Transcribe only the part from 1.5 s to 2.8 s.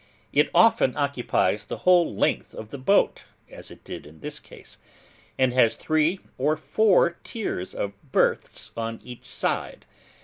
the whole length of the